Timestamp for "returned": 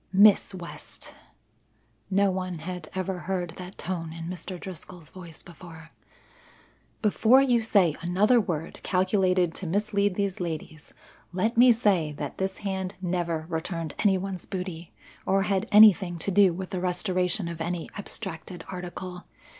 13.47-13.93